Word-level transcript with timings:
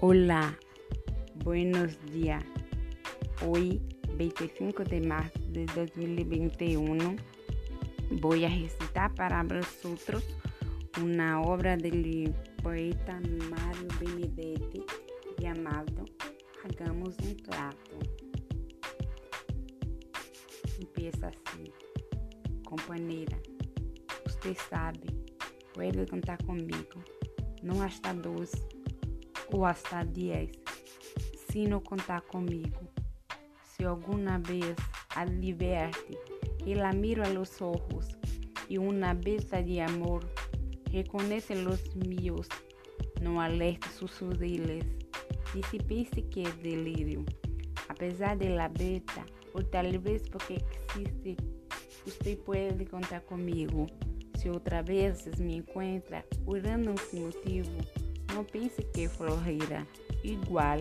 Olá, 0.00 0.56
buenos 1.42 1.98
días. 2.12 2.44
Hoy, 3.44 3.82
25 4.14 4.84
de 4.84 5.00
marzo 5.00 5.40
de 5.48 5.66
2021, 5.74 7.16
voy 8.20 8.44
a 8.44 8.48
recitar 8.48 9.12
para 9.16 9.42
vosotros 9.42 10.24
una 11.02 11.40
obra 11.40 11.76
del 11.76 12.32
poeta 12.62 13.20
Mario 13.50 13.88
Benedetti 13.98 14.84
llamado 15.36 16.04
Hagamos 16.62 17.16
um 17.24 17.34
trato. 17.34 17.98
Empieza 20.80 21.26
assim, 21.26 21.64
companheira. 22.64 23.36
Você 24.26 24.54
sabe, 24.70 25.08
pode 25.74 26.06
contar 26.06 26.38
comigo. 26.44 27.02
Não 27.64 27.82
hasta 27.82 28.12
dois 28.12 28.52
ou 29.52 29.64
hasta 29.64 30.04
dez, 30.04 30.50
se 31.50 31.66
não 31.66 31.80
contar 31.80 32.22
comigo. 32.22 32.88
Se 33.62 33.84
alguma 33.84 34.38
vez 34.38 34.76
al 35.14 35.30
verte 35.54 36.18
que 36.64 36.74
la 36.74 36.92
miro 36.92 37.22
a 37.22 37.28
los 37.28 37.62
ojos 37.62 38.18
y 38.68 38.78
una 38.78 39.14
besa 39.14 39.62
de 39.62 39.80
amor 39.80 40.28
reconhece 40.92 41.54
los 41.54 41.94
míos, 41.94 42.48
não 43.20 43.40
alerte 43.40 43.88
sussurriles, 43.88 44.84
e 45.54 45.66
se 45.66 45.78
pense 45.78 46.22
que 46.22 46.42
é 46.42 46.50
delírio. 46.50 47.24
Apesar 47.88 48.36
de 48.36 48.48
la 48.48 48.68
beta, 48.68 49.24
ou 49.54 49.62
talvez 49.62 50.28
porque 50.28 50.58
existe, 50.94 51.36
você 52.04 52.36
pode 52.36 52.84
contar 52.86 53.20
comigo. 53.22 53.86
Se 54.36 54.48
outra 54.48 54.82
vez 54.82 55.24
me 55.38 55.56
encontra 55.56 56.24
orando 56.46 56.90
um 56.90 57.20
motivo, 57.20 57.72
não 58.38 58.44
pense 58.44 58.80
que 58.94 59.08
florreira. 59.08 59.84
Igual 60.22 60.78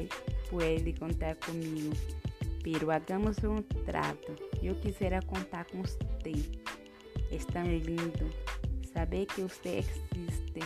pode 0.52 0.94
contar 0.94 1.36
comigo. 1.38 1.92
Pero 2.64 2.92
hagamos 2.92 3.38
um 3.44 3.64
trato. 3.84 4.36
Eu 4.62 4.76
quisera 4.76 5.20
contar 5.24 5.66
com 5.66 5.82
você. 5.82 6.34
É 7.32 7.38
tão 7.52 7.64
lindo 7.66 8.30
saber 8.94 9.26
que 9.26 9.42
você 9.42 9.80
existe. 9.80 10.60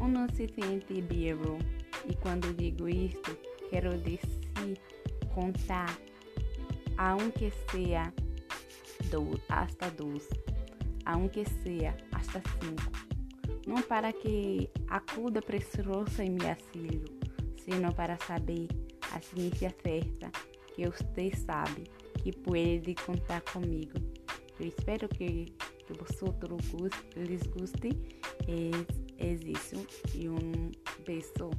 Uno 0.00 0.26
se 0.34 0.48
sente 0.48 1.00
vivo. 1.00 1.58
E 2.08 2.14
quando 2.16 2.52
digo 2.54 2.88
isto, 2.88 3.38
quero 3.70 3.96
dizer 3.98 4.20
contar, 5.32 5.96
aunque 6.96 7.52
seja 7.70 8.12
do, 9.10 9.40
hasta 9.48 9.90
dos, 9.90 10.28
aunque 11.04 11.44
seja 11.62 11.94
hasta 12.12 12.42
cinco. 12.58 13.05
Não 13.66 13.82
para 13.82 14.12
que 14.12 14.70
acuda 14.88 15.42
preciosa 15.42 16.24
em 16.24 16.30
meu 16.30 16.48
auxílio, 16.48 17.04
sino 17.58 17.92
para 17.92 18.16
saber 18.18 18.68
a 19.12 19.20
ciência 19.20 19.74
certa 19.82 20.30
que 20.74 20.86
você 20.88 21.34
sabe 21.34 21.84
que 22.22 22.32
pode 22.32 22.94
contar 23.04 23.40
comigo. 23.42 23.98
Eu 24.58 24.68
espero 24.68 25.08
que, 25.08 25.46
que 25.84 25.92
vosotros 25.92 26.60
les 27.16 27.42
guste. 27.42 27.90
É, 28.46 29.24
é 29.24 29.32
isso. 29.32 29.76
E 30.14 30.28
um 30.28 30.70
beijo. 31.04 31.50